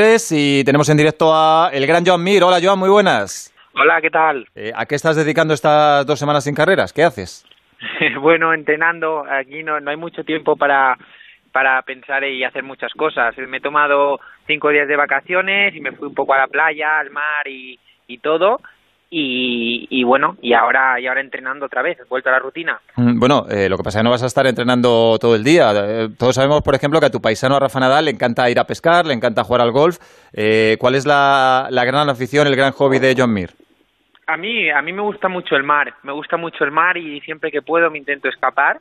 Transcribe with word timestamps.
y 0.00 0.62
tenemos 0.62 0.88
en 0.90 0.96
directo 0.96 1.34
a 1.34 1.70
el 1.72 1.84
gran 1.84 2.06
Joan 2.06 2.22
Mir. 2.22 2.44
Hola 2.44 2.60
Joan, 2.62 2.78
muy 2.78 2.88
buenas. 2.88 3.52
Hola, 3.74 4.00
¿qué 4.00 4.10
tal? 4.10 4.46
Eh, 4.54 4.70
¿A 4.72 4.86
qué 4.86 4.94
estás 4.94 5.16
dedicando 5.16 5.54
estas 5.54 6.06
dos 6.06 6.20
semanas 6.20 6.44
sin 6.44 6.54
carreras? 6.54 6.92
¿Qué 6.92 7.02
haces? 7.02 7.44
bueno, 8.20 8.54
entrenando. 8.54 9.24
Aquí 9.28 9.64
no, 9.64 9.80
no 9.80 9.90
hay 9.90 9.96
mucho 9.96 10.22
tiempo 10.22 10.54
para, 10.54 10.96
para 11.50 11.82
pensar 11.82 12.22
y 12.22 12.44
hacer 12.44 12.62
muchas 12.62 12.92
cosas. 12.92 13.36
Me 13.38 13.56
he 13.56 13.60
tomado 13.60 14.20
cinco 14.46 14.68
días 14.68 14.86
de 14.86 14.94
vacaciones 14.94 15.74
y 15.74 15.80
me 15.80 15.90
fui 15.90 16.06
un 16.06 16.14
poco 16.14 16.32
a 16.32 16.38
la 16.38 16.46
playa, 16.46 17.00
al 17.00 17.10
mar 17.10 17.48
y, 17.48 17.80
y 18.06 18.18
todo 18.18 18.60
y, 19.10 20.04
bueno, 20.04 20.36
y 20.42 20.52
ahora, 20.52 21.00
y 21.00 21.06
ahora 21.06 21.20
entrenando 21.20 21.66
otra 21.66 21.82
vez, 21.82 21.98
vuelto 22.08 22.28
a 22.28 22.32
la 22.32 22.38
rutina. 22.38 22.78
Mm, 22.96 23.18
bueno, 23.18 23.46
eh, 23.48 23.68
lo 23.68 23.76
que 23.76 23.82
pasa 23.82 23.98
es 23.98 24.02
que 24.02 24.04
no 24.04 24.10
vas 24.10 24.22
a 24.22 24.26
estar 24.26 24.46
entrenando 24.46 25.18
todo 25.18 25.34
el 25.34 25.44
día. 25.44 25.72
Eh, 25.74 26.08
todos 26.18 26.34
sabemos, 26.34 26.62
por 26.62 26.74
ejemplo, 26.74 27.00
que 27.00 27.06
a 27.06 27.10
tu 27.10 27.20
paisano 27.20 27.58
Rafa 27.58 27.80
Nadal 27.80 28.04
le 28.04 28.10
encanta 28.10 28.50
ir 28.50 28.58
a 28.58 28.64
pescar, 28.64 29.06
le 29.06 29.14
encanta 29.14 29.44
jugar 29.44 29.62
al 29.62 29.72
golf. 29.72 29.96
Eh, 30.32 30.76
¿Cuál 30.78 30.94
es 30.94 31.06
la, 31.06 31.68
la 31.70 31.84
gran 31.84 32.08
afición, 32.10 32.46
el 32.46 32.56
gran 32.56 32.72
hobby 32.72 32.98
de 32.98 33.14
John 33.16 33.32
Mir? 33.32 33.50
A 34.26 34.36
mí, 34.36 34.68
a 34.68 34.82
mí 34.82 34.92
me 34.92 35.00
gusta 35.00 35.28
mucho 35.28 35.56
el 35.56 35.62
mar, 35.62 35.94
me 36.02 36.12
gusta 36.12 36.36
mucho 36.36 36.62
el 36.64 36.70
mar 36.70 36.98
y 36.98 37.20
siempre 37.22 37.50
que 37.50 37.62
puedo 37.62 37.90
me 37.90 37.96
intento 37.96 38.28
escapar 38.28 38.78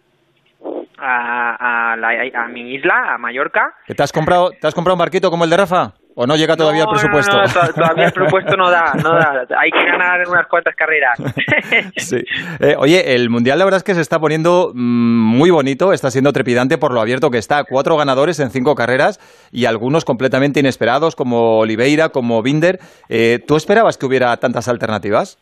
a, 0.98 1.94
a, 1.94 1.94
a 1.94 2.48
mi 2.50 2.74
isla, 2.76 3.14
a 3.14 3.18
Mallorca. 3.18 3.74
¿Te 3.88 4.04
has 4.04 4.12
comprado, 4.12 4.52
te 4.52 4.68
has 4.68 4.76
comprado 4.76 4.96
un 4.96 5.00
barquito 5.00 5.30
como 5.30 5.46
el 5.46 5.50
de 5.50 5.56
Rafa? 5.58 5.94
¿O 6.20 6.26
no 6.26 6.36
llega 6.36 6.56
todavía 6.56 6.82
el 6.82 6.90
presupuesto? 6.90 7.38
No, 7.38 7.74
todavía 7.76 8.06
el 8.06 8.12
presupuesto 8.12 8.58
no 8.58 8.72
da, 8.72 8.92
no 9.04 9.14
da. 9.14 9.46
Hay 9.56 9.70
que 9.70 9.86
ganar 9.86 10.28
unas 10.28 10.48
cuantas 10.48 10.76
carreras. 10.76 11.16
sí. 11.96 12.18
Eh, 12.60 12.74
oye, 12.76 13.14
el 13.14 13.30
Mundial 13.30 13.60
la 13.60 13.66
verdad 13.66 13.78
es 13.78 13.84
que 13.84 13.94
se 13.94 14.02
está 14.02 14.18
poniendo 14.18 14.72
mm, 14.74 15.38
muy 15.38 15.52
bonito, 15.52 15.94
está 15.94 16.10
siendo 16.10 16.34
trepidante 16.34 16.80
por 16.80 16.92
lo 16.92 17.02
abierto 17.02 17.30
que 17.30 17.38
está. 17.38 17.66
Cuatro 17.66 17.96
ganadores 17.98 18.40
en 18.40 18.50
cinco 18.50 18.74
carreras 18.74 19.20
y 19.52 19.66
algunos 19.66 20.06
completamente 20.06 20.60
inesperados, 20.60 21.16
como 21.16 21.60
Oliveira, 21.60 22.10
como 22.10 22.42
Binder. 22.42 22.80
Eh, 23.10 23.38
¿Tú 23.48 23.56
esperabas 23.56 24.00
que 24.00 24.08
hubiera 24.08 24.36
tantas 24.38 24.68
alternativas? 24.68 25.38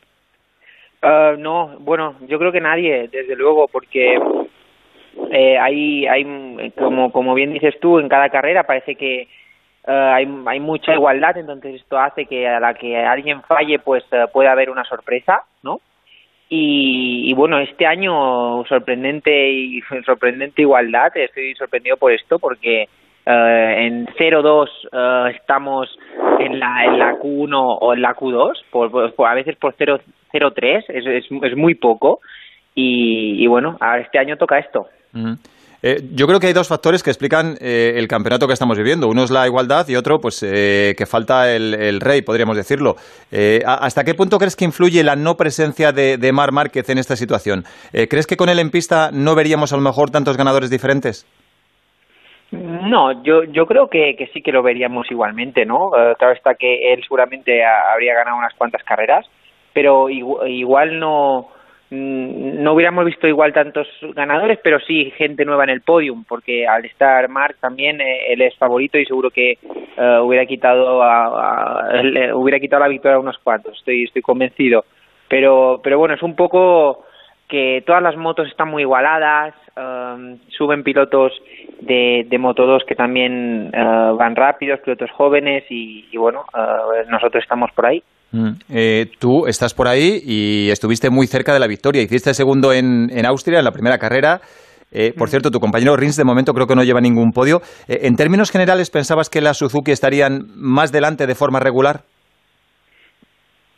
Uh, 1.02 1.38
no, 1.38 1.80
bueno, 1.80 2.16
yo 2.28 2.38
creo 2.38 2.52
que 2.52 2.60
nadie, 2.60 3.08
desde 3.10 3.38
luego, 3.38 3.70
porque 3.72 4.16
eh, 5.32 5.58
hay, 5.58 6.06
hay 6.06 6.72
como, 6.72 7.14
como 7.14 7.34
bien 7.34 7.54
dices 7.54 7.76
tú, 7.80 7.98
en 8.00 8.10
cada 8.10 8.28
carrera 8.28 8.64
parece 8.64 8.96
que 8.96 9.30
eh, 9.88 9.92
hay, 9.92 10.28
hay 10.48 10.60
mucha 10.60 10.94
igualdad, 10.94 11.38
entonces 11.38 11.76
esto 11.76 11.98
hace 11.98 12.26
que 12.26 12.48
a 12.48 12.60
la 12.60 12.74
que 12.74 12.98
alguien 12.98 13.44
falle, 13.44 13.78
pues 13.80 14.04
uh, 14.12 14.42
haber 14.42 14.70
una 14.70 14.84
sorpresa, 14.84 15.44
¿no? 15.62 15.80
Y, 16.50 17.30
y, 17.30 17.34
bueno, 17.34 17.60
este 17.60 17.86
año 17.86 18.64
sorprendente 18.66 19.50
y 19.52 19.82
sorprendente 20.06 20.64
igualdad, 20.64 21.16
estoy 21.16 21.54
sorprendido 21.56 21.98
por 21.98 22.12
esto 22.12 22.40
porque 22.40 22.88
uh, 23.28 23.30
en 23.30 24.08
0-2 24.08 25.32
estamos 25.36 25.88
en 26.40 26.60
la, 26.60 26.86
en 26.86 27.00
la 27.00 27.14
Q1 27.14 27.78
o 27.82 27.94
en 27.94 28.02
la 28.02 28.16
Q2, 28.16 28.54
por, 28.72 28.92
por, 29.14 29.28
a 29.28 29.34
veces 29.36 29.56
por 29.58 29.76
0-3, 29.76 30.86
es, 30.88 31.06
es, 31.06 31.26
es, 31.30 31.56
muy 31.56 31.76
poco. 31.76 32.22
Y, 32.74 33.44
y 33.44 33.48
bueno, 33.48 33.78
este 34.02 34.20
año 34.20 34.38
toca 34.38 34.60
esto. 34.60 34.88
Eh, 35.88 35.98
yo 36.16 36.26
creo 36.26 36.40
que 36.40 36.48
hay 36.48 36.54
dos 36.54 36.68
factores 36.68 37.04
que 37.04 37.12
explican 37.12 37.58
eh, 37.62 37.94
el 37.98 38.08
campeonato 38.08 38.48
que 38.48 38.54
estamos 38.54 38.76
viviendo. 38.76 39.08
Uno 39.08 39.24
es 39.24 39.30
la 39.30 39.46
igualdad 39.46 39.88
y 39.88 39.96
otro, 39.96 40.18
pues, 40.18 40.42
eh, 40.42 40.96
que 40.98 41.06
falta 41.06 41.56
el, 41.56 42.02
rey, 42.02 42.24
podríamos 42.24 42.58
decirlo. 42.58 42.96
¿Hasta 43.64 44.04
qué 44.04 44.16
punto 44.16 44.40
crees 44.40 44.56
que 44.56 44.66
influye 44.66 45.04
la 45.04 45.16
no 45.16 45.36
presencia 45.36 45.92
de, 45.92 46.32
Mar 46.34 46.52
Márquez 46.52 46.90
en 46.90 46.98
esta 46.98 47.16
situación? 47.16 47.66
¿Crees 47.92 48.26
que 48.26 48.36
con 48.36 48.50
él 48.50 48.58
en 48.58 48.72
pista 48.72 49.12
no 49.14 49.36
veríamos 49.36 49.74
a 49.74 49.76
lo 49.76 49.84
mejor 49.84 50.10
tantos 50.10 50.38
ganadores 50.38 50.72
diferentes? 50.72 51.28
No, 52.52 53.24
yo, 53.24 53.44
yo 53.44 53.68
creo 53.68 53.88
que, 53.88 54.16
sí 54.34 54.42
que 54.42 54.52
lo 54.52 54.64
veríamos 54.64 55.06
igualmente, 55.12 55.66
¿no? 55.66 55.92
claro 56.18 56.34
está 56.34 56.56
que 56.56 56.94
él 56.94 57.02
seguramente 57.04 57.64
habría 57.64 58.16
ganado 58.16 58.38
unas 58.38 58.54
cuantas 58.56 58.84
carreras, 58.84 59.26
pero 59.74 60.10
igual 60.10 61.00
no 61.00 61.50
no 61.92 62.74
hubiéramos 62.74 63.06
visto 63.06 63.28
igual 63.28 63.54
tantos 63.54 63.88
ganadores, 64.16 64.60
pero 64.64 64.80
sí 64.80 65.12
gente 65.18 65.46
nueva 65.46 65.66
en 65.66 65.70
el 65.70 65.82
podium, 65.82 66.24
porque 66.24 66.68
al 66.68 66.84
estar 66.86 67.30
Mark 67.30 67.58
también 67.60 68.02
eh, 68.02 68.34
él 68.34 68.42
es 68.42 68.56
favorito 68.56 68.98
y 68.98 69.06
seguro 69.06 69.30
que 69.30 69.60
uh, 69.98 70.22
hubiera 70.22 70.46
quitado 70.46 71.04
él, 71.92 72.34
hubiera 72.34 72.60
quitado 72.60 72.82
la 72.82 72.90
victoria 72.90 73.18
a 73.18 73.20
unos 73.20 73.38
cuantos, 73.38 73.78
estoy 73.78 74.04
estoy 74.04 74.24
convencido. 74.24 74.86
Pero 75.28 75.80
pero 75.84 76.00
bueno, 76.00 76.16
es 76.16 76.24
un 76.24 76.36
poco 76.36 77.06
que 77.48 77.84
todas 77.86 78.02
las 78.02 78.18
motos 78.18 78.48
están 78.48 78.70
muy 78.70 78.82
igualadas, 78.82 79.54
um, 79.78 80.40
suben 80.50 80.84
pilotos 80.84 81.34
de, 81.82 82.26
de 82.28 82.38
Moto 82.40 82.66
2 82.66 82.84
que 82.86 82.96
también 82.96 83.70
van 83.72 84.36
rápidos, 84.36 84.80
pilotos 84.80 85.12
jóvenes 85.12 85.64
y, 85.70 86.18
bueno, 86.18 86.46
nosotros 87.10 87.44
estamos 87.44 87.72
por 87.74 87.86
ahí. 87.86 88.02
Mm. 88.32 88.52
Eh, 88.70 89.06
tú 89.20 89.48
estás 89.48 89.74
por 89.74 89.88
ahí 89.88 90.20
y 90.26 90.70
estuviste 90.70 91.10
muy 91.10 91.28
cerca 91.28 91.54
de 91.54 91.60
la 91.60 91.68
victoria. 91.68 92.02
Hiciste 92.02 92.34
segundo 92.34 92.74
en, 92.74 93.10
en 93.12 93.26
Austria, 93.26 93.60
en 93.60 93.66
la 93.66 93.72
primera 93.72 93.98
carrera. 93.98 94.42
Eh, 94.92 95.14
por 95.18 95.28
mm. 95.28 95.32
cierto, 95.32 95.52
tu 95.52 95.60
compañero 95.60 95.96
Rins 95.96 96.16
de 96.16 96.24
momento 96.24 96.54
creo 96.54 96.68
que 96.68 96.76
no 96.76 96.84
lleva 96.84 97.02
ningún 97.02 97.32
podio. 97.32 97.62
Eh, 97.88 98.00
en 98.04 98.16
términos 98.16 98.52
generales, 98.52 98.90
¿pensabas 98.90 99.30
que 99.30 99.42
las 99.42 99.58
Suzuki 99.58 99.92
estarían 99.92 100.46
más 100.56 100.92
delante 100.92 101.28
de 101.28 101.36
forma 101.36 101.60
regular? 101.60 102.02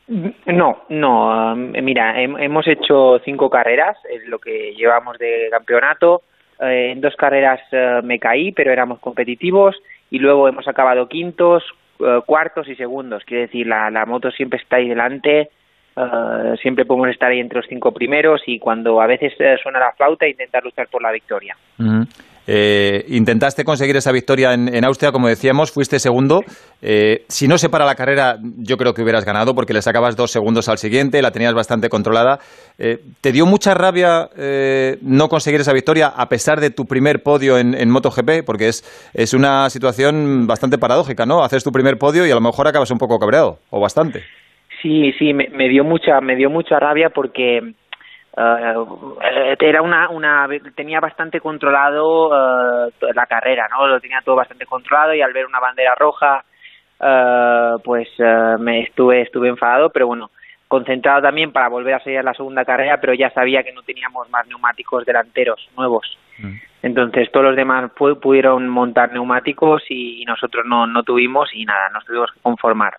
No, 0.08 0.84
no. 0.90 1.54
Um, 1.54 1.72
mira, 1.84 2.22
hem, 2.22 2.38
hemos 2.38 2.66
hecho 2.68 3.20
cinco 3.26 3.50
carreras, 3.50 3.98
es 4.10 4.26
lo 4.28 4.40
que 4.40 4.74
llevamos 4.78 5.18
de 5.18 5.48
campeonato. 5.52 6.22
Eh, 6.62 6.92
en 6.92 7.02
dos 7.02 7.16
carreras 7.18 7.60
me 8.04 8.18
caí, 8.20 8.52
pero 8.52 8.72
éramos 8.72 9.00
competitivos. 9.00 9.76
Y 10.10 10.20
luego 10.20 10.48
hemos 10.48 10.68
acabado 10.68 11.08
quintos, 11.08 11.64
uh, 12.00 12.22
cuartos 12.26 12.68
y 12.68 12.76
segundos. 12.76 13.24
Quiere 13.26 13.44
decir, 13.44 13.68
la, 13.68 13.90
la 13.90 14.06
moto 14.06 14.32
siempre 14.32 14.60
está 14.60 14.78
ahí 14.78 14.90
delante, 14.90 15.50
uh, 15.96 16.56
siempre 16.58 16.86
podemos 16.86 17.10
estar 17.10 17.32
ahí 17.32 17.40
entre 17.40 17.60
los 17.60 17.68
cinco 17.68 17.92
primeros 17.92 18.42
y 18.46 18.60
cuando 18.60 19.02
a 19.02 19.08
veces 19.08 19.34
uh, 19.40 19.58
suena 19.62 19.80
la 19.80 19.94
flauta 19.94 20.28
intentar 20.28 20.64
luchar 20.64 20.88
por 20.88 21.02
la 21.02 21.12
victoria. 21.12 21.56
Eh, 22.48 23.04
intentaste 23.10 23.66
conseguir 23.66 23.98
esa 23.98 24.14
victoria 24.14 24.54
en, 24.54 24.86
Austria, 24.86 25.12
como 25.12 25.28
decíamos, 25.28 25.72
fuiste 25.72 26.00
segundo. 26.00 26.44
Eh, 26.82 27.26
si 27.28 27.48
no 27.48 27.58
se 27.58 27.68
para 27.70 27.86
la 27.86 27.96
carrera, 27.96 28.38
yo 28.42 28.78
creo 28.78 28.94
que 28.94 29.02
hubieras 29.02 29.26
ganado 29.26 29.54
porque 29.54 29.74
le 29.74 29.82
sacabas 29.82 30.16
dos 30.16 30.32
segundos 30.32 30.70
al 30.70 30.78
siguiente, 30.78 31.22
la 31.22 31.32
tenías 31.32 31.54
bastante 31.54 31.90
controlada. 31.90 32.40
Eh, 32.80 33.00
¿Te 33.20 33.34
dio 33.34 33.46
mucha 33.46 33.74
rabia 33.74 34.30
eh, 34.38 34.98
no 35.02 35.28
conseguir 35.28 35.60
esa 35.60 35.74
victoria 35.74 36.08
a 36.08 36.30
pesar 36.30 36.62
de 36.62 36.70
tu 36.70 36.86
primer 36.86 37.22
podio 37.22 37.58
en, 37.58 37.90
MotoGP? 37.90 38.46
Porque 38.46 38.70
es, 38.70 39.10
es, 39.14 39.34
una 39.34 39.70
situación 39.70 40.48
bastante 40.48 40.78
paradójica, 40.78 41.26
¿no? 41.26 41.44
Haces 41.44 41.64
tu 41.64 41.72
primer 41.72 41.98
podio 41.98 42.26
y 42.26 42.32
a 42.32 42.36
lo 42.36 42.42
mejor 42.42 42.68
acabas 42.68 42.92
un 42.92 42.98
poco 42.98 43.20
cabreado, 43.20 43.60
o 43.70 43.82
bastante. 43.82 44.24
Sí, 44.82 45.12
sí, 45.20 45.34
me 45.34 45.68
dio 45.68 45.84
mucha, 45.84 46.22
me 46.22 46.36
dio 46.36 46.50
mucha 46.50 46.80
rabia 46.80 47.10
porque 47.10 47.74
Uh, 48.38 49.18
era 49.60 49.82
una, 49.82 50.10
una 50.10 50.48
tenía 50.76 51.00
bastante 51.00 51.40
controlado 51.40 52.28
uh, 52.28 52.92
la 53.16 53.26
carrera 53.26 53.68
no 53.68 53.88
lo 53.88 54.00
tenía 54.00 54.20
todo 54.24 54.36
bastante 54.36 54.68
controlado 54.68 55.16
y 55.16 55.24
al 55.24 55.34
ver 55.34 55.48
una 55.48 55.60
bandera 55.60 55.96
roja 55.96 56.44
uh, 57.00 57.82
pues 57.84 58.08
me 58.60 58.82
estuve 58.84 59.24
estuve 59.24 59.50
enfadado 59.50 59.90
pero 59.90 60.06
bueno 60.06 60.30
concentrado 60.68 61.24
también 61.24 61.52
para 61.52 61.68
volver 61.68 61.96
a 61.96 62.00
seguir 62.02 62.24
la 62.24 62.36
segunda 62.36 62.64
carrera 62.64 63.00
pero 63.02 63.16
ya 63.16 63.32
sabía 63.32 63.64
que 63.64 63.74
no 63.74 63.82
teníamos 63.82 64.30
más 64.30 64.46
neumáticos 64.46 65.04
delanteros 65.04 65.68
nuevos 65.76 66.06
mm. 66.38 66.54
entonces 66.84 67.32
todos 67.32 67.48
los 67.48 67.56
demás 67.56 67.90
pudieron 68.22 68.70
montar 68.70 69.12
neumáticos 69.14 69.82
y 69.90 70.24
nosotros 70.26 70.64
no 70.64 70.86
no 70.86 71.02
tuvimos 71.02 71.50
y 71.56 71.66
nada 71.66 71.90
nos 71.90 72.06
tuvimos 72.06 72.32
que 72.32 72.40
conformar. 72.42 72.98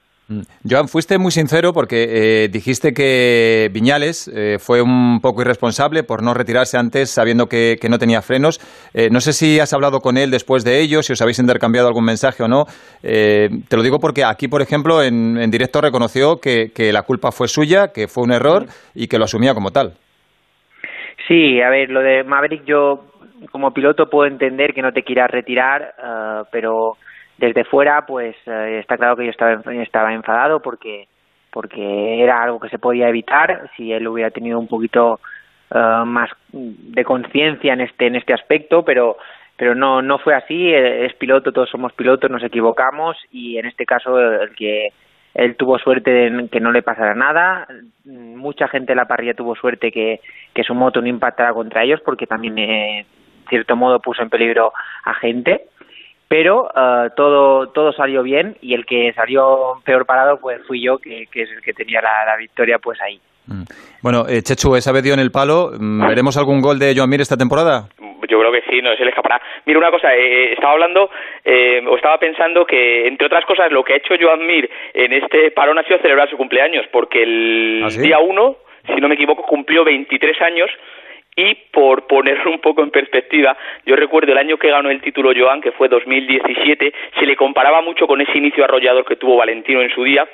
Joan, 0.69 0.89
fuiste 0.89 1.17
muy 1.17 1.31
sincero 1.31 1.73
porque 1.73 2.45
eh, 2.45 2.49
dijiste 2.49 2.93
que 2.93 3.71
Viñales 3.73 4.29
eh, 4.29 4.59
fue 4.59 4.83
un 4.83 5.21
poco 5.23 5.41
irresponsable 5.41 6.03
por 6.03 6.23
no 6.23 6.35
retirarse 6.35 6.77
antes 6.77 7.11
sabiendo 7.11 7.47
que, 7.47 7.79
no 7.89 7.99
tenía 7.99 8.21
frenos. 8.21 8.59
Eh, 8.93 9.09
no 9.11 9.21
sé 9.21 9.33
si 9.33 9.59
has 9.59 9.73
hablado 9.73 10.01
con 10.01 10.19
él 10.19 10.31
después 10.31 10.65
de 10.65 10.81
ello, 10.81 11.03
si 11.03 11.15
os 11.15 11.23
habéis 11.23 11.39
intercambiado 11.39 11.89
algún 11.89 12.05
mensaje 12.05 12.43
o 12.43 12.49
no. 12.49 12.67
Eh, 13.03 13.49
te 13.71 13.77
lo 13.77 13.83
digo 13.83 13.99
porque 13.99 14.23
aquí, 14.23 14.49
por 14.49 14.61
ejemplo, 14.61 15.03
en, 15.03 15.51
directo 15.51 15.81
reconoció 15.81 16.37
que, 16.37 16.73
que, 16.75 16.93
la 16.93 17.03
culpa 17.03 17.33
fue 17.33 17.49
suya, 17.49 17.89
que 17.95 18.07
fue 18.07 18.25
un 18.25 18.33
error 18.33 18.67
y 18.95 19.09
que 19.09 19.17
lo 19.17 19.25
asumía 19.25 19.55
como 19.55 19.71
tal. 19.71 19.95
Sí, 21.27 21.61
a 21.63 21.71
ver, 21.71 21.89
lo 21.89 22.01
de 22.01 22.23
Maverick 22.25 22.65
yo 22.67 23.07
como 23.51 23.73
piloto 23.73 24.11
puedo 24.11 24.27
entender 24.27 24.75
que 24.75 24.83
no 24.83 24.93
te 24.93 25.03
quieras 25.03 25.31
retirar, 25.31 25.95
uh, 25.99 26.45
pero 26.51 26.97
desde 27.39 27.65
fuera 27.65 28.05
pues 28.05 28.37
eh, 28.47 28.81
está 28.81 28.97
claro 28.97 29.17
que 29.17 29.25
yo 29.25 29.31
estaba 29.31 29.61
estaba 29.83 30.13
enfadado 30.13 30.61
porque 30.61 31.07
porque 31.51 32.23
era 32.23 32.43
algo 32.43 32.61
que 32.61 32.69
se 32.69 32.79
podía 32.79 33.09
evitar. 33.09 33.71
Si 33.77 33.93
él 33.93 34.07
hubiera 34.07 34.31
tenido 34.31 34.59
un 34.59 34.69
poquito 34.69 35.21
uh, 35.71 36.05
más 36.05 36.31
de 36.53 37.05
conciencia 37.05 37.73
en 37.73 37.81
este 37.81 38.09
en 38.09 38.17
este 38.17 38.35
aspecto 38.35 38.85
pero 38.85 39.17
pero 39.57 39.75
no 39.75 40.03
no 40.03 40.19
fue 40.19 40.35
así. 40.35 40.73
Es 40.73 41.15
piloto 41.15 41.53
todos 41.53 41.71
somos 41.71 41.93
pilotos 41.93 42.31
nos 42.31 42.43
equivocamos 42.43 43.17
y 43.31 43.57
en 43.57 43.67
este 43.67 43.87
caso 43.87 44.19
el 44.21 44.55
que 44.55 44.89
él 45.35 45.57
tuvo 45.57 45.79
suerte 45.79 46.11
de 46.11 46.49
que 46.49 46.61
no 46.61 46.73
le 46.73 46.83
pasara 46.83 47.15
nada. 47.15 47.69
Mucha 48.05 48.67
gente 48.67 48.93
de 48.93 48.97
la 48.97 49.07
parrilla 49.07 49.35
tuvo 49.35 49.55
suerte 49.55 49.93
que 49.93 50.21
que 50.53 50.65
su 50.65 50.75
moto 50.75 51.01
no 51.01 51.07
impactara 51.07 51.53
contra 51.53 51.85
ellos 51.85 52.01
porque 52.05 52.27
también 52.27 52.59
eh, 52.59 52.99
en 53.01 53.49
cierto 53.49 53.77
modo 53.77 54.01
puso 54.01 54.23
en 54.23 54.29
peligro 54.31 54.73
a 55.05 55.15
gente 55.15 55.69
pero 56.29 56.65
uh, 56.65 57.11
todo 57.17 57.69
todo 57.69 57.93
salió 57.93 58.23
bien 58.23 58.57
y 58.61 58.75
el 58.75 58.87
que 58.87 59.13
salió 59.15 59.81
peor 59.85 60.07
parado 60.07 60.39
pues 60.41 60.61
fui 60.67 60.83
yo 60.83 60.99
que, 60.99 61.27
que 61.33 61.43
es 61.43 61.51
el 61.51 61.63
que 61.63 61.73
tenía 61.73 62.01
la, 62.01 62.25
la 62.27 62.37
victoria 62.37 62.79
pues 62.79 63.01
ahí 63.01 63.19
mm. 63.47 63.63
bueno 64.03 64.27
eh, 64.29 64.43
Chechu 64.43 64.77
esa 64.77 64.93
vez 64.93 65.03
dio 65.03 65.15
en 65.15 65.21
el 65.21 65.31
palo 65.31 65.71
mm, 65.79 66.07
veremos 66.07 66.37
algún 66.37 66.61
gol 66.61 66.79
de 66.79 66.95
Joan 66.95 67.11
Mir 67.11 67.23
esta 67.23 67.37
temporada 67.37 67.89
yo 68.29 68.39
creo 68.39 68.53
que 68.53 68.63
sí, 68.71 68.81
no 68.83 68.95
se 68.95 69.05
le 69.05 69.11
escapará. 69.11 69.41
Mira 69.65 69.79
una 69.79 69.91
cosa, 69.91 70.15
eh, 70.15 70.53
estaba 70.53 70.73
hablando 70.75 71.11
eh, 71.45 71.83
o 71.87 71.97
estaba 71.97 72.19
pensando 72.19 72.65
que, 72.65 73.07
entre 73.07 73.27
otras 73.27 73.45
cosas, 73.45 73.73
lo 73.73 73.83
que 73.83 73.95
ha 73.95 73.97
hecho 73.97 74.15
Joan 74.21 74.47
Mir 74.47 74.71
en 74.95 75.13
este 75.13 75.51
parón 75.51 75.79
ha 75.79 75.83
sido 75.85 75.99
celebrar 75.99 76.29
su 76.29 76.37
cumpleaños, 76.37 76.87
porque 76.93 77.23
el 77.23 77.83
¿Ah, 77.85 77.91
sí? 77.91 78.01
día 78.03 78.19
1, 78.19 78.57
si 78.95 79.01
no 79.01 79.09
me 79.09 79.15
equivoco, 79.15 79.43
cumplió 79.43 79.85
23 79.85 80.41
años 80.43 80.71
y 81.39 81.55
por 81.71 82.09
ponerlo 82.09 82.51
un 82.51 82.59
poco 82.59 82.83
en 82.83 82.91
perspectiva, 82.91 83.57
yo 83.87 83.95
recuerdo 83.95 84.33
el 84.33 84.39
año 84.39 84.57
que 84.57 84.71
ganó 84.71 84.91
el 84.91 85.01
título 85.01 85.31
Joan, 85.37 85.61
que 85.61 85.71
fue 85.71 85.89
2017, 85.89 86.93
se 87.17 87.27
le 87.27 87.37
comparaba 87.37 87.81
mucho 87.81 88.09
con 88.09 88.21
ese 88.21 88.37
inicio 88.37 88.65
arrollador 88.65 89.05
que 89.05 89.15
tuvo 89.15 89.37
Valentino 89.37 89.81
en 89.81 89.91
su 89.91 90.03
día. 90.03 90.29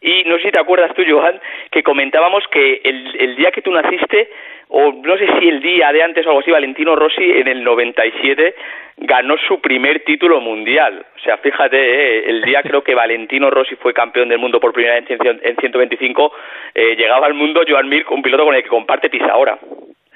Y 0.00 0.22
no 0.26 0.36
sé 0.36 0.44
si 0.44 0.50
te 0.52 0.60
acuerdas 0.60 0.94
tú, 0.94 1.02
Joan, 1.08 1.40
que 1.72 1.82
comentábamos 1.82 2.44
que 2.52 2.80
el, 2.84 3.34
día 3.34 3.50
que 3.50 3.62
tú 3.62 3.72
naciste, 3.72 4.30
o 4.68 4.92
no 4.92 5.18
sé 5.18 5.26
si 5.40 5.48
el 5.48 5.60
día 5.60 5.90
de 5.92 6.04
antes 6.04 6.24
o 6.24 6.28
algo 6.28 6.40
así, 6.40 6.52
Valentino 6.52 6.94
Rossi 6.94 7.24
en 7.32 7.48
el 7.48 7.64
97 7.64 8.54
ganó 8.98 9.36
su 9.48 9.60
primer 9.60 10.04
título 10.04 10.40
mundial. 10.40 11.04
O 11.16 11.18
sea, 11.18 11.38
fíjate, 11.38 11.78
eh, 11.78 12.24
el 12.28 12.42
día 12.42 12.62
creo 12.62 12.84
que 12.84 12.94
Valentino 12.94 13.50
Rossi 13.50 13.74
fue 13.74 13.92
campeón 13.92 14.28
del 14.28 14.38
mundo 14.38 14.60
por 14.60 14.72
primera 14.72 15.00
vez 15.00 15.10
en, 15.10 15.40
en 15.42 15.56
125, 15.56 16.32
eh, 16.76 16.94
llegaba 16.94 17.26
al 17.26 17.34
mundo 17.34 17.64
Joan 17.66 17.88
Mir, 17.88 18.06
un 18.10 18.22
piloto 18.22 18.44
con 18.44 18.54
el 18.54 18.62
que 18.62 18.68
comparte 18.68 19.10
pisa 19.10 19.32
ahora. 19.32 19.58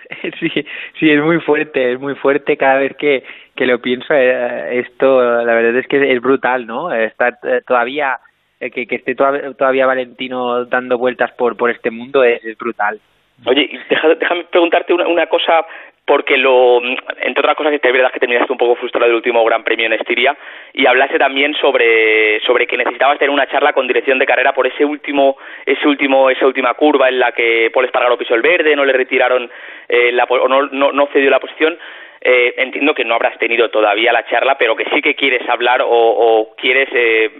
Sí, 0.40 0.50
sí, 0.98 1.10
es 1.10 1.22
muy 1.22 1.40
fuerte, 1.40 1.92
es 1.92 2.00
muy 2.00 2.14
fuerte 2.14 2.56
cada 2.56 2.78
vez 2.78 2.96
que, 2.96 3.24
que 3.54 3.66
lo 3.66 3.80
pienso. 3.80 4.14
Eh, 4.14 4.80
esto, 4.80 5.20
la 5.20 5.54
verdad 5.54 5.76
es 5.76 5.86
que 5.86 6.12
es 6.12 6.20
brutal, 6.20 6.66
¿no? 6.66 6.92
Estar 6.92 7.38
eh, 7.42 7.60
todavía, 7.66 8.18
eh, 8.60 8.70
que, 8.70 8.86
que 8.86 8.96
esté 8.96 9.14
todavía, 9.14 9.52
todavía 9.54 9.86
Valentino 9.86 10.64
dando 10.64 10.98
vueltas 10.98 11.32
por, 11.32 11.56
por 11.56 11.70
este 11.70 11.90
mundo 11.90 12.24
es, 12.24 12.40
brutal. 12.58 13.00
Oye, 13.46 13.70
deja, 13.88 14.08
déjame 14.08 14.44
preguntarte 14.44 14.92
una, 14.92 15.06
una 15.06 15.26
cosa, 15.26 15.64
porque 16.08 16.38
lo, 16.38 16.80
entre 16.82 17.42
otras 17.42 17.54
cosas, 17.54 17.74
es 17.74 17.82
verdad 17.82 18.10
que 18.10 18.18
terminaste 18.18 18.50
un 18.50 18.56
poco 18.56 18.76
frustrado 18.76 19.06
del 19.06 19.16
último 19.16 19.44
Gran 19.44 19.62
Premio 19.62 19.84
en 19.84 19.92
Estiria 19.92 20.34
y 20.72 20.86
hablaste 20.86 21.18
también 21.18 21.52
sobre, 21.56 22.40
sobre 22.40 22.66
que 22.66 22.78
necesitabas 22.78 23.18
tener 23.18 23.28
una 23.28 23.46
charla 23.46 23.74
con 23.74 23.86
dirección 23.86 24.18
de 24.18 24.24
carrera 24.24 24.54
por 24.54 24.66
ese 24.66 24.86
último, 24.86 25.36
ese 25.66 25.86
último, 25.86 26.30
esa 26.30 26.46
última 26.46 26.72
curva 26.72 27.10
en 27.10 27.18
la 27.18 27.32
que 27.32 27.70
Paul 27.74 27.84
Espargaro 27.84 28.16
pisó 28.16 28.34
el 28.34 28.40
verde, 28.40 28.74
no 28.74 28.86
le 28.86 28.94
retiraron 28.94 29.50
eh, 29.86 30.10
la, 30.12 30.24
o 30.24 30.48
no, 30.48 30.62
no, 30.68 30.92
no 30.92 31.08
cedió 31.12 31.28
la 31.28 31.40
posición. 31.40 31.78
Eh, 32.22 32.54
entiendo 32.56 32.94
que 32.94 33.04
no 33.04 33.14
habrás 33.14 33.38
tenido 33.38 33.68
todavía 33.68 34.10
la 34.10 34.26
charla, 34.28 34.56
pero 34.56 34.74
que 34.74 34.86
sí 34.94 35.02
que 35.02 35.14
quieres 35.14 35.46
hablar 35.46 35.82
o, 35.82 35.88
o 35.90 36.56
quieres, 36.56 36.88
eh, 36.92 37.30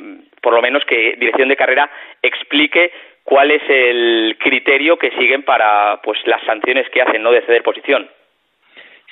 por 0.43 0.53
lo 0.53 0.61
menos, 0.61 0.85
que 0.85 1.15
dirección 1.19 1.49
de 1.49 1.56
carrera 1.56 1.91
explique 2.20 2.93
cuál 3.25 3.50
es 3.50 3.62
el 3.67 4.37
criterio 4.38 4.99
que 4.99 5.11
siguen 5.12 5.43
para 5.43 6.00
pues 6.03 6.19
las 6.26 6.43
sanciones 6.43 6.87
que 6.91 7.00
hacen, 7.00 7.23
no 7.23 7.32
de 7.32 7.41
ceder 7.41 7.62
posición. 7.62 8.09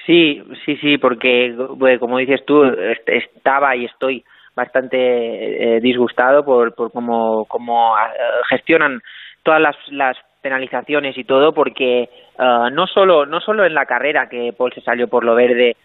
Sí, 0.04 0.42
sí, 0.64 0.76
sí, 0.76 0.98
porque 0.98 1.54
como 1.98 2.18
dices 2.18 2.44
tú, 2.44 2.64
estaba 3.06 3.74
y 3.74 3.86
estoy 3.86 4.24
bastante 4.54 5.76
eh, 5.76 5.80
disgustado 5.80 6.44
por, 6.44 6.74
por 6.74 6.90
cómo, 6.90 7.44
cómo 7.46 7.92
uh, 7.92 7.96
gestionan 8.48 9.00
todas 9.42 9.60
las, 9.60 9.76
las 9.88 10.16
penalizaciones 10.40 11.16
y 11.18 11.24
todo, 11.24 11.52
porque 11.52 12.08
uh, 12.38 12.70
no 12.70 12.86
solo 12.86 13.26
no 13.26 13.40
solo 13.40 13.64
en 13.64 13.74
la 13.74 13.84
carrera 13.84 14.28
que 14.28 14.54
Paul 14.56 14.72
se 14.72 14.80
salió 14.80 15.08
por 15.08 15.24
lo 15.24 15.34
verde 15.34 15.76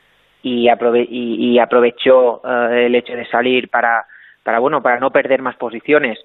y, 0.41 0.69
aprove 0.69 1.05
y, 1.09 1.51
y 1.51 1.59
aprovechó 1.59 2.41
uh, 2.43 2.71
el 2.71 2.95
hecho 2.95 3.13
de 3.13 3.25
salir 3.25 3.69
para 3.69 4.05
para 4.43 4.59
bueno 4.59 4.81
para 4.81 4.99
no 4.99 5.11
perder 5.11 5.41
más 5.41 5.55
posiciones, 5.57 6.17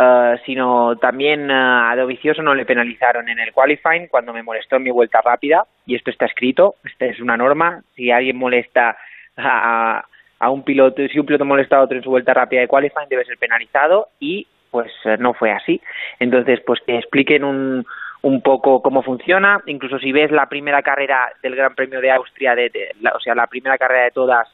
Uh, 0.00 0.38
sino 0.46 0.96
también 0.96 1.50
uh, 1.50 1.90
a 1.90 1.94
Dovicioso 1.94 2.40
no 2.40 2.54
le 2.54 2.64
penalizaron 2.64 3.28
en 3.28 3.38
el 3.38 3.52
qualifying 3.52 4.08
cuando 4.08 4.32
me 4.32 4.42
molestó 4.42 4.76
en 4.76 4.84
mi 4.84 4.90
vuelta 4.90 5.20
rápida 5.20 5.64
y 5.84 5.94
esto 5.94 6.10
está 6.10 6.24
escrito, 6.24 6.76
esta 6.84 7.04
es 7.04 7.20
una 7.20 7.36
norma, 7.36 7.82
si 7.94 8.10
alguien 8.10 8.38
molesta 8.38 8.96
a, 9.36 10.02
a 10.38 10.50
un 10.50 10.64
piloto, 10.64 11.06
si 11.08 11.18
un 11.18 11.26
piloto 11.26 11.44
molesta 11.44 11.76
a 11.76 11.82
otro 11.82 11.98
en 11.98 12.02
su 12.02 12.08
vuelta 12.08 12.32
rápida 12.32 12.62
de 12.62 12.68
qualifying 12.68 13.10
debe 13.10 13.26
ser 13.26 13.36
penalizado 13.36 14.06
y 14.18 14.46
pues 14.70 14.90
no 15.18 15.34
fue 15.34 15.52
así. 15.52 15.82
Entonces, 16.18 16.60
pues 16.64 16.80
que 16.86 16.96
expliquen 16.96 17.44
un, 17.44 17.84
un 18.22 18.40
poco 18.40 18.80
cómo 18.80 19.02
funciona, 19.02 19.60
incluso 19.66 19.98
si 19.98 20.12
ves 20.12 20.30
la 20.30 20.46
primera 20.46 20.80
carrera 20.80 21.30
del 21.42 21.56
Gran 21.56 21.74
Premio 21.74 22.00
de 22.00 22.10
Austria, 22.10 22.54
de, 22.54 22.70
la, 23.02 23.10
o 23.10 23.20
sea, 23.20 23.34
la 23.34 23.48
primera 23.48 23.76
carrera 23.76 24.04
de 24.04 24.12
todas, 24.12 24.48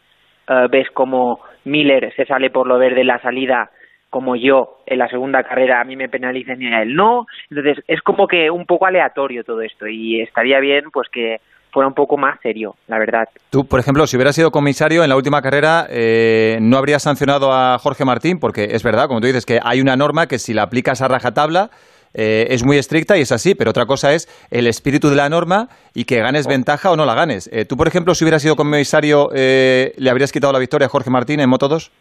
ves 0.70 0.90
como 0.90 1.38
Miller 1.64 2.12
se 2.16 2.24
sale 2.24 2.50
por 2.50 2.66
lo 2.66 2.78
verde 2.78 3.02
en 3.02 3.06
la 3.06 3.20
salida 3.20 3.70
como 4.16 4.34
yo 4.34 4.78
en 4.86 4.98
la 4.98 5.10
segunda 5.10 5.42
carrera 5.42 5.78
a 5.78 5.84
mí 5.84 5.94
me 5.94 6.08
penalicen 6.08 6.62
y 6.62 6.72
a 6.72 6.80
él 6.80 6.94
no. 6.94 7.26
Entonces 7.50 7.84
es 7.86 8.00
como 8.00 8.26
que 8.26 8.50
un 8.50 8.64
poco 8.64 8.86
aleatorio 8.86 9.44
todo 9.44 9.60
esto 9.60 9.86
y 9.86 10.22
estaría 10.22 10.58
bien 10.58 10.84
pues 10.90 11.06
que 11.12 11.42
fuera 11.70 11.86
un 11.86 11.92
poco 11.92 12.16
más 12.16 12.40
serio, 12.40 12.76
la 12.88 12.98
verdad. 12.98 13.28
Tú, 13.50 13.66
por 13.66 13.78
ejemplo, 13.78 14.06
si 14.06 14.16
hubieras 14.16 14.34
sido 14.34 14.50
comisario 14.50 15.02
en 15.02 15.10
la 15.10 15.16
última 15.16 15.42
carrera, 15.42 15.86
eh, 15.90 16.56
¿no 16.62 16.78
habrías 16.78 17.02
sancionado 17.02 17.52
a 17.52 17.78
Jorge 17.78 18.06
Martín? 18.06 18.40
Porque 18.40 18.68
es 18.70 18.82
verdad, 18.82 19.06
como 19.06 19.20
tú 19.20 19.26
dices, 19.26 19.44
que 19.44 19.60
hay 19.62 19.82
una 19.82 19.96
norma 19.96 20.26
que 20.28 20.38
si 20.38 20.54
la 20.54 20.62
aplicas 20.62 21.02
a 21.02 21.08
rajatabla 21.08 21.68
eh, 22.14 22.46
es 22.54 22.64
muy 22.64 22.78
estricta 22.78 23.18
y 23.18 23.20
es 23.20 23.32
así, 23.32 23.54
pero 23.54 23.68
otra 23.68 23.84
cosa 23.84 24.14
es 24.14 24.30
el 24.50 24.66
espíritu 24.66 25.10
de 25.10 25.16
la 25.16 25.28
norma 25.28 25.68
y 25.92 26.06
que 26.06 26.20
ganes 26.20 26.46
ventaja 26.46 26.90
o 26.90 26.96
no 26.96 27.04
la 27.04 27.14
ganes. 27.14 27.50
Eh, 27.52 27.66
¿Tú, 27.66 27.76
por 27.76 27.86
ejemplo, 27.86 28.14
si 28.14 28.24
hubieras 28.24 28.40
sido 28.40 28.56
comisario, 28.56 29.28
eh, 29.34 29.92
le 29.98 30.08
habrías 30.08 30.32
quitado 30.32 30.54
la 30.54 30.58
victoria 30.58 30.86
a 30.86 30.88
Jorge 30.88 31.10
Martín 31.10 31.40
en 31.40 31.50
Moto 31.50 31.68
2? 31.68 31.92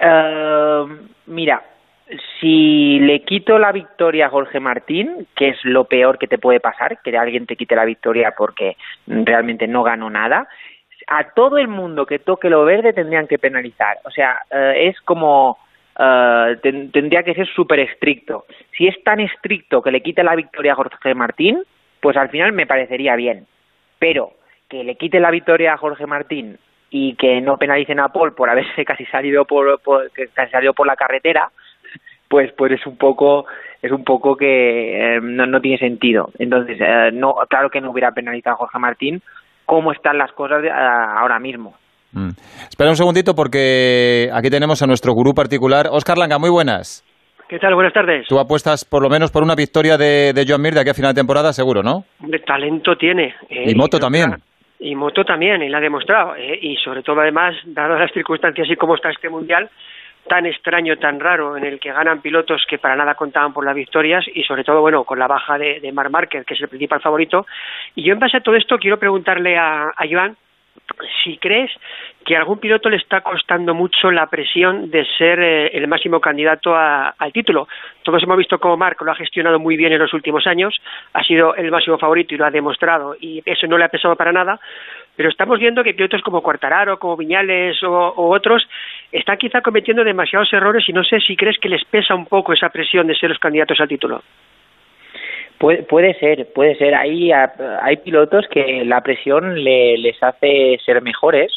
Uh, 0.00 0.88
mira, 1.26 1.62
si 2.40 2.98
le 3.00 3.22
quito 3.22 3.58
la 3.58 3.70
victoria 3.70 4.26
a 4.26 4.30
Jorge 4.30 4.58
Martín, 4.58 5.26
que 5.36 5.50
es 5.50 5.58
lo 5.64 5.84
peor 5.84 6.18
que 6.18 6.26
te 6.26 6.38
puede 6.38 6.58
pasar, 6.58 7.00
que 7.02 7.16
alguien 7.16 7.46
te 7.46 7.56
quite 7.56 7.76
la 7.76 7.84
victoria 7.84 8.32
porque 8.36 8.76
realmente 9.06 9.66
no 9.66 9.82
ganó 9.82 10.08
nada, 10.08 10.48
a 11.06 11.30
todo 11.34 11.58
el 11.58 11.68
mundo 11.68 12.06
que 12.06 12.18
toque 12.18 12.48
lo 12.48 12.64
verde 12.64 12.92
tendrían 12.92 13.26
que 13.26 13.38
penalizar. 13.38 13.98
O 14.04 14.10
sea, 14.10 14.40
uh, 14.50 14.72
es 14.74 14.98
como 15.02 15.58
uh, 15.98 16.56
ten, 16.62 16.90
tendría 16.92 17.22
que 17.22 17.34
ser 17.34 17.46
súper 17.46 17.80
estricto. 17.80 18.46
Si 18.76 18.86
es 18.86 19.02
tan 19.04 19.20
estricto 19.20 19.82
que 19.82 19.90
le 19.90 20.02
quite 20.02 20.22
la 20.22 20.34
victoria 20.34 20.72
a 20.72 20.76
Jorge 20.76 21.14
Martín, 21.14 21.62
pues 22.00 22.16
al 22.16 22.30
final 22.30 22.52
me 22.52 22.66
parecería 22.66 23.16
bien. 23.16 23.46
Pero 23.98 24.32
que 24.68 24.82
le 24.84 24.94
quite 24.94 25.20
la 25.20 25.30
victoria 25.30 25.74
a 25.74 25.76
Jorge 25.76 26.06
Martín 26.06 26.58
y 26.90 27.14
que 27.14 27.40
no 27.40 27.56
penalicen 27.56 28.00
a 28.00 28.08
Paul 28.08 28.34
por 28.34 28.50
haberse 28.50 28.84
casi 28.86 29.06
salido 29.06 29.44
por, 29.44 29.80
por 29.80 30.10
que 30.10 30.28
casi 30.28 30.50
salido 30.50 30.74
por 30.74 30.86
la 30.86 30.96
carretera 30.96 31.50
pues 32.28 32.52
pues 32.56 32.72
es 32.72 32.86
un 32.86 32.96
poco 32.96 33.46
es 33.80 33.90
un 33.90 34.04
poco 34.04 34.36
que 34.36 35.16
eh, 35.16 35.20
no, 35.22 35.46
no 35.46 35.60
tiene 35.60 35.78
sentido 35.78 36.30
entonces 36.38 36.78
eh, 36.80 37.10
no 37.12 37.34
claro 37.48 37.70
que 37.70 37.80
no 37.80 37.90
hubiera 37.90 38.12
penalizado 38.12 38.54
a 38.54 38.58
Jorge 38.58 38.78
Martín 38.78 39.22
cómo 39.64 39.92
están 39.92 40.18
las 40.18 40.32
cosas 40.32 40.62
de, 40.62 40.68
uh, 40.68 40.72
ahora 40.72 41.38
mismo 41.38 41.74
mm. 42.12 42.30
espera 42.68 42.90
un 42.90 42.96
segundito 42.96 43.34
porque 43.34 44.28
aquí 44.32 44.50
tenemos 44.50 44.82
a 44.82 44.86
nuestro 44.86 45.12
gurú 45.12 45.32
particular 45.32 45.86
Oscar 45.90 46.18
Langa 46.18 46.38
muy 46.38 46.50
buenas 46.50 47.04
¿Qué 47.48 47.58
tal? 47.58 47.74
Buenas 47.74 47.92
tardes. 47.92 48.28
Tú 48.28 48.38
apuestas 48.38 48.84
por 48.84 49.02
lo 49.02 49.08
menos 49.08 49.32
por 49.32 49.42
una 49.42 49.56
victoria 49.56 49.98
de, 49.98 50.32
de 50.32 50.44
Joan 50.46 50.62
Mir 50.62 50.72
de 50.72 50.82
aquí 50.82 50.90
a 50.90 50.94
final 50.94 51.12
de 51.12 51.18
temporada, 51.18 51.52
seguro, 51.52 51.82
¿no? 51.82 52.04
De 52.20 52.38
talento 52.38 52.94
tiene. 52.94 53.34
Eh, 53.48 53.72
y 53.72 53.74
moto 53.74 53.96
y 53.96 54.00
también. 54.00 54.36
Y 54.80 54.94
Moto 54.94 55.24
también, 55.24 55.62
y 55.62 55.68
la 55.68 55.78
ha 55.78 55.82
demostrado. 55.82 56.34
Eh, 56.36 56.58
y 56.60 56.76
sobre 56.76 57.02
todo, 57.02 57.20
además, 57.20 57.54
dadas 57.64 58.00
las 58.00 58.12
circunstancias 58.12 58.68
y 58.68 58.76
cómo 58.76 58.94
está 58.94 59.10
este 59.10 59.28
mundial, 59.28 59.68
tan 60.26 60.46
extraño, 60.46 60.96
tan 60.96 61.20
raro, 61.20 61.56
en 61.56 61.64
el 61.64 61.78
que 61.78 61.92
ganan 61.92 62.20
pilotos 62.20 62.64
que 62.68 62.78
para 62.78 62.96
nada 62.96 63.14
contaban 63.14 63.52
por 63.52 63.64
las 63.64 63.74
victorias 63.74 64.24
y 64.32 64.42
sobre 64.44 64.64
todo, 64.64 64.80
bueno, 64.80 65.04
con 65.04 65.18
la 65.18 65.26
baja 65.26 65.58
de, 65.58 65.80
de 65.80 65.92
Marc 65.92 66.10
Márquez, 66.10 66.46
que 66.46 66.54
es 66.54 66.60
el 66.60 66.68
principal 66.68 67.00
favorito. 67.00 67.46
Y 67.94 68.04
yo 68.04 68.12
en 68.12 68.18
base 68.18 68.38
a 68.38 68.40
todo 68.40 68.56
esto 68.56 68.78
quiero 68.78 68.98
preguntarle 68.98 69.56
a, 69.56 69.88
a 69.88 70.06
Joan 70.10 70.36
si 71.22 71.36
crees 71.38 71.70
que 72.24 72.36
a 72.36 72.40
algún 72.40 72.58
piloto 72.58 72.88
le 72.88 72.96
está 72.96 73.22
costando 73.22 73.74
mucho 73.74 74.10
la 74.10 74.26
presión 74.26 74.90
de 74.90 75.04
ser 75.16 75.40
eh, 75.40 75.68
el 75.72 75.88
máximo 75.88 76.20
candidato 76.20 76.74
a, 76.74 77.14
al 77.18 77.32
título. 77.32 77.66
Todos 78.02 78.22
hemos 78.22 78.36
visto 78.36 78.58
cómo 78.58 78.76
Marc 78.76 79.00
lo 79.02 79.12
ha 79.12 79.14
gestionado 79.14 79.58
muy 79.58 79.76
bien 79.76 79.92
en 79.92 79.98
los 79.98 80.12
últimos 80.12 80.46
años, 80.46 80.74
ha 81.12 81.22
sido 81.24 81.54
el 81.54 81.70
máximo 81.70 81.98
favorito 81.98 82.34
y 82.34 82.38
lo 82.38 82.46
ha 82.46 82.50
demostrado, 82.50 83.16
y 83.18 83.42
eso 83.44 83.66
no 83.66 83.78
le 83.78 83.84
ha 83.84 83.88
pesado 83.88 84.16
para 84.16 84.32
nada, 84.32 84.60
pero 85.16 85.28
estamos 85.28 85.58
viendo 85.58 85.82
que 85.82 85.94
pilotos 85.94 86.22
como 86.22 86.42
Cuartararo, 86.42 86.98
como 86.98 87.16
Viñales 87.16 87.82
o 87.82 88.14
otros 88.16 88.66
están 89.12 89.36
quizá 89.36 89.60
cometiendo 89.60 90.04
demasiados 90.04 90.52
errores 90.52 90.88
y 90.88 90.92
no 90.92 91.04
sé 91.04 91.20
si 91.20 91.36
crees 91.36 91.58
que 91.58 91.68
les 91.68 91.84
pesa 91.84 92.14
un 92.14 92.26
poco 92.26 92.52
esa 92.52 92.68
presión 92.68 93.06
de 93.06 93.14
ser 93.14 93.30
los 93.30 93.38
candidatos 93.38 93.80
al 93.80 93.88
título. 93.88 94.22
Puede, 95.60 95.82
puede 95.82 96.14
ser, 96.14 96.50
puede 96.54 96.74
ser. 96.76 96.94
Hay, 96.94 97.30
hay 97.32 97.96
pilotos 97.98 98.46
que 98.50 98.82
la 98.86 99.02
presión 99.02 99.62
le, 99.62 99.98
les 99.98 100.16
hace 100.22 100.78
ser 100.86 101.02
mejores 101.02 101.52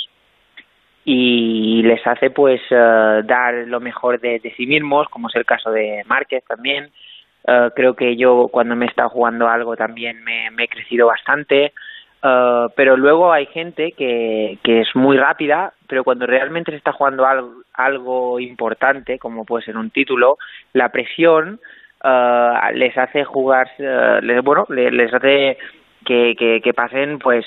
y 1.06 1.82
les 1.84 2.06
hace 2.06 2.30
pues 2.30 2.60
uh, 2.72 3.24
dar 3.24 3.54
lo 3.66 3.80
mejor 3.80 4.20
de, 4.20 4.42
sí 4.58 4.68
mismos, 4.68 5.08
como 5.08 5.30
es 5.30 5.36
el 5.38 5.46
caso 5.46 5.72
de 5.72 6.04
Márquez 6.06 6.44
también. 6.46 6.92
Uh, 7.48 7.70
creo 7.74 7.94
que 7.96 8.18
yo 8.18 8.50
cuando 8.52 8.76
me 8.76 8.88
he 8.88 8.90
estado 8.90 9.08
jugando 9.08 9.48
algo 9.48 9.78
también 9.78 10.22
me, 10.26 10.52
me 10.52 10.66
he 10.66 10.68
crecido 10.68 11.08
bastante. 11.08 11.72
Uh, 12.22 12.68
pero 12.76 12.98
luego 12.98 13.32
hay 13.32 13.46
gente 13.46 13.94
que, 13.94 14.58
que 14.64 14.82
es 14.82 14.90
muy 14.96 15.16
rápida, 15.16 15.72
pero 15.88 16.04
cuando 16.04 16.26
realmente 16.26 16.72
se 16.72 16.78
está 16.78 16.92
jugando 16.92 17.26
algo, 17.26 17.54
algo 17.74 18.38
importante, 18.42 19.18
como 19.18 19.46
puede 19.46 19.64
ser 19.64 19.78
un 19.78 19.92
título, 19.92 20.38
la 20.74 20.90
presión 20.90 21.62
uh, 22.04 22.74
les 22.74 22.98
hace 22.98 23.24
jugar, 23.24 23.70
uh, 23.80 24.22
les, 24.22 24.44
bueno, 24.44 24.66
les, 24.70 24.92
les 24.92 25.14
hace 25.14 25.58
que, 26.06 26.36
que, 26.64 26.74
pasen 26.74 27.20
pues 27.20 27.46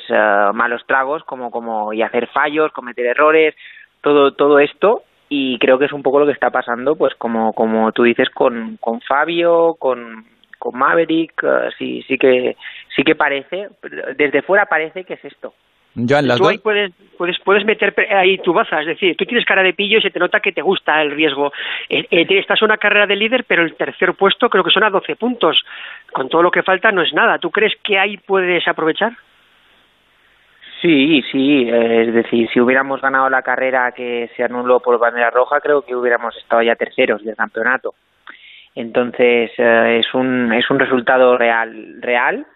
malos 0.54 0.82
tragos, 0.86 1.22
como, 1.25 1.50
como 1.50 1.92
y 1.92 2.02
hacer 2.02 2.26
fallos, 2.28 2.72
cometer 2.72 3.06
errores, 3.06 3.54
todo, 4.00 4.32
todo 4.32 4.58
esto 4.60 5.02
y 5.28 5.58
creo 5.58 5.78
que 5.78 5.86
es 5.86 5.92
un 5.92 6.02
poco 6.02 6.20
lo 6.20 6.26
que 6.26 6.32
está 6.32 6.50
pasando, 6.50 6.96
pues 6.96 7.14
como, 7.16 7.52
como 7.52 7.92
tú 7.92 8.04
dices, 8.04 8.30
con, 8.30 8.76
con 8.78 9.00
Fabio, 9.00 9.75
con, 9.78 10.25
con 10.58 10.78
Maverick, 10.78 11.42
uh, 11.42 11.70
sí, 11.78 12.02
sí 12.06 12.16
que 12.16 12.56
sí 12.94 13.02
que 13.02 13.14
parece, 13.14 13.68
desde 14.16 14.42
fuera 14.42 14.66
parece 14.66 15.04
que 15.04 15.14
es 15.14 15.25
esto. 15.25 15.54
Joan, 15.96 16.28
las 16.28 16.38
tú 16.38 16.48
ahí 16.48 16.58
puedes, 16.58 16.92
puedes, 17.16 17.38
puedes 17.40 17.64
meter 17.64 17.94
ahí 18.14 18.36
tu 18.38 18.52
baza, 18.52 18.80
es 18.80 18.86
decir, 18.86 19.16
tú 19.16 19.24
tienes 19.24 19.46
cara 19.46 19.62
de 19.62 19.72
pillo 19.72 19.98
y 19.98 20.02
se 20.02 20.10
te 20.10 20.18
nota 20.18 20.40
que 20.40 20.52
te 20.52 20.60
gusta 20.60 21.00
el 21.00 21.10
riesgo. 21.10 21.52
Eh, 21.88 22.06
eh, 22.10 22.26
estás 22.28 22.60
en 22.60 22.66
una 22.66 22.76
carrera 22.76 23.06
de 23.06 23.16
líder, 23.16 23.44
pero 23.44 23.62
el 23.62 23.74
tercer 23.74 24.14
puesto 24.14 24.50
creo 24.50 24.62
que 24.62 24.70
son 24.70 24.84
a 24.84 24.90
12 24.90 25.16
puntos. 25.16 25.62
Con 26.12 26.28
todo 26.28 26.42
lo 26.42 26.50
que 26.50 26.62
falta 26.62 26.92
no 26.92 27.02
es 27.02 27.12
nada. 27.14 27.38
¿Tú 27.38 27.50
crees 27.50 27.72
que 27.82 27.98
ahí 27.98 28.18
puedes 28.18 28.66
aprovechar? 28.68 29.12
Sí, 30.82 31.22
sí, 31.32 31.66
es 31.68 32.12
decir, 32.12 32.48
si 32.52 32.60
hubiéramos 32.60 33.00
ganado 33.00 33.30
la 33.30 33.42
carrera 33.42 33.92
que 33.92 34.30
se 34.36 34.44
anuló 34.44 34.80
por 34.80 34.98
bandera 34.98 35.30
roja, 35.30 35.60
creo 35.60 35.82
que 35.82 35.96
hubiéramos 35.96 36.36
estado 36.36 36.62
ya 36.62 36.76
terceros 36.76 37.24
del 37.24 37.34
campeonato. 37.34 37.94
Entonces 38.74 39.50
eh, 39.56 40.00
es 40.00 40.14
un 40.14 40.52
es 40.52 40.70
un 40.70 40.78
resultado 40.78 41.38
real 41.38 41.96
real 42.00 42.46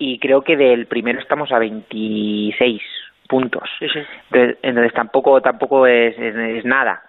y 0.00 0.18
creo 0.18 0.40
que 0.40 0.56
del 0.56 0.86
primero 0.86 1.20
estamos 1.20 1.52
a 1.52 1.58
26 1.58 2.80
puntos. 3.28 3.62
Sí, 3.78 3.86
sí. 3.92 4.00
Entonces, 4.30 4.58
entonces, 4.62 4.94
tampoco 4.94 5.40
tampoco 5.42 5.86
es, 5.86 6.18
es, 6.18 6.34
es 6.34 6.64
nada. 6.64 7.02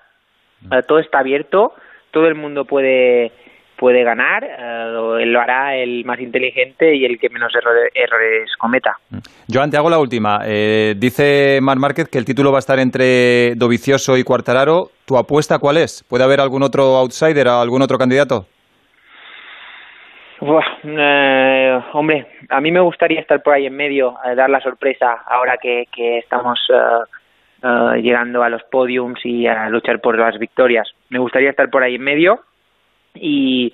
Uh, 0.65 0.81
todo 0.85 0.99
está 0.99 1.19
abierto, 1.19 1.73
todo 2.11 2.27
el 2.27 2.35
mundo 2.35 2.65
puede 2.65 3.31
puede 3.77 4.03
ganar, 4.03 4.43
uh, 4.43 5.25
lo 5.25 5.39
hará 5.39 5.75
el 5.75 6.05
más 6.05 6.19
inteligente 6.19 6.93
y 6.95 7.03
el 7.05 7.17
que 7.17 7.29
menos 7.29 7.51
errores, 7.55 7.91
errores 7.95 8.51
cometa. 8.59 8.97
Joan, 9.51 9.71
te 9.71 9.77
hago 9.77 9.89
la 9.89 9.97
última. 9.97 10.41
Eh, 10.45 10.93
dice 10.97 11.59
Mar 11.61 11.79
Márquez 11.79 12.07
que 12.07 12.19
el 12.19 12.25
título 12.25 12.51
va 12.51 12.57
a 12.57 12.59
estar 12.59 12.77
entre 12.77 13.55
Dovicioso 13.55 14.17
y 14.17 14.23
Cuartararo. 14.23 14.89
¿Tu 15.05 15.17
apuesta 15.17 15.57
cuál 15.57 15.77
es? 15.77 16.03
¿Puede 16.07 16.25
haber 16.25 16.41
algún 16.41 16.61
otro 16.61 16.97
outsider, 16.97 17.47
algún 17.47 17.81
otro 17.81 17.97
candidato? 17.97 18.45
Uf, 20.43 20.65
eh, 20.83 21.79
hombre, 21.93 22.25
a 22.49 22.59
mí 22.59 22.71
me 22.71 22.79
gustaría 22.79 23.19
estar 23.19 23.43
por 23.43 23.53
ahí 23.53 23.67
en 23.67 23.75
medio, 23.75 24.15
eh, 24.25 24.33
dar 24.33 24.49
la 24.49 24.59
sorpresa 24.59 25.21
ahora 25.27 25.57
que, 25.57 25.85
que 25.91 26.17
estamos 26.17 26.59
uh, 26.71 27.67
uh, 27.67 27.93
llegando 27.97 28.41
a 28.41 28.49
los 28.49 28.63
podiums 28.63 29.23
y 29.23 29.45
a 29.45 29.69
luchar 29.69 30.01
por 30.01 30.17
las 30.17 30.39
victorias. 30.39 30.91
Me 31.09 31.19
gustaría 31.19 31.51
estar 31.51 31.69
por 31.69 31.83
ahí 31.83 31.93
en 31.93 32.01
medio 32.01 32.39
y, 33.13 33.71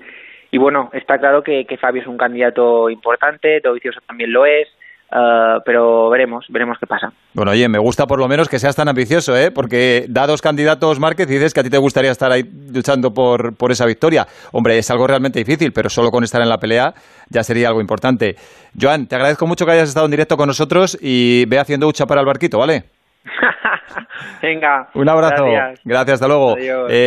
y 0.51 0.57
bueno, 0.57 0.89
está 0.91 1.17
claro 1.17 1.41
que, 1.41 1.63
que 1.63 1.77
Fabio 1.77 2.01
es 2.01 2.07
un 2.07 2.17
candidato 2.17 2.89
importante, 2.89 3.62
Dovicioso 3.62 4.01
también 4.05 4.33
lo 4.33 4.45
es, 4.45 4.67
Uh, 5.09 5.61
pero 5.65 6.09
veremos, 6.09 6.45
veremos 6.49 6.77
qué 6.79 6.85
pasa. 6.85 7.13
Bueno, 7.33 7.51
oye, 7.51 7.69
me 7.69 7.79
gusta 7.79 8.05
por 8.05 8.19
lo 8.19 8.27
menos 8.27 8.49
que 8.49 8.59
seas 8.59 8.75
tan 8.75 8.89
ambicioso, 8.89 9.37
¿eh? 9.37 9.51
Porque 9.51 10.05
da 10.09 10.27
dos 10.27 10.41
candidatos 10.41 10.99
Márquez 10.99 11.29
y 11.29 11.35
dices 11.35 11.53
que 11.53 11.61
a 11.61 11.63
ti 11.63 11.69
te 11.69 11.77
gustaría 11.77 12.11
estar 12.11 12.29
ahí 12.29 12.43
luchando 12.73 13.13
por, 13.13 13.55
por 13.55 13.71
esa 13.71 13.85
victoria. 13.85 14.27
Hombre, 14.51 14.77
es 14.77 14.91
algo 14.91 15.07
realmente 15.07 15.39
difícil, 15.39 15.71
pero 15.71 15.89
solo 15.89 16.11
con 16.11 16.25
estar 16.25 16.41
en 16.41 16.49
la 16.49 16.57
pelea 16.57 16.93
ya 17.29 17.41
sería 17.43 17.69
algo 17.69 17.79
importante. 17.79 18.35
Joan, 18.79 19.07
te 19.07 19.15
agradezco 19.15 19.47
mucho 19.47 19.65
que 19.65 19.71
hayas 19.71 19.87
estado 19.89 20.05
en 20.05 20.11
directo 20.11 20.35
con 20.35 20.47
nosotros 20.47 20.97
y 21.01 21.45
ve 21.45 21.57
haciendo 21.57 21.87
hucha 21.87 22.05
para 22.05 22.19
el 22.19 22.27
barquito, 22.27 22.59
¿vale? 22.59 22.83
Venga. 24.41 24.89
Un 24.93 25.09
abrazo. 25.09 25.45
Gracias. 25.45 25.81
Gracias, 25.83 26.13
hasta 26.15 26.27
luego. 26.27 26.53
Adiós. 26.53 26.91
Eh, 26.91 27.05